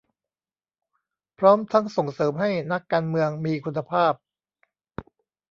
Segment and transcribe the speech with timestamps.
[1.37, 4.13] พร้อมทั้งส่งเสริมให้นักการเมืองมีคุณภาพ